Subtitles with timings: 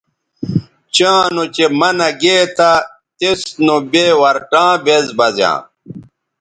[0.95, 2.71] چاں نوچہء منع گے تھا
[3.17, 5.57] تس نوبے ورٹاں بیز بزیاں